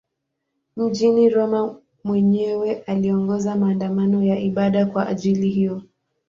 Mjini 0.77 1.29
Roma 1.29 1.75
mwenyewe 2.03 2.75
aliongoza 2.81 3.55
maandamano 3.55 4.23
ya 4.23 4.39
ibada 4.39 4.85
kwa 4.85 5.07
ajili 5.07 5.49
hiyo. 5.49 5.81